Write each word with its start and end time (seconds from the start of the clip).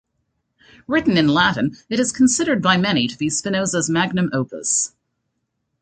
Written 0.87 1.15
in 1.15 1.27
Latin, 1.27 1.77
it 1.87 1.99
is 1.99 2.11
considered 2.11 2.59
by 2.63 2.75
many 2.75 3.07
to 3.07 3.15
be 3.15 3.29
Spinoza's 3.29 3.87
"magnum 3.87 4.31
opus". 4.33 4.95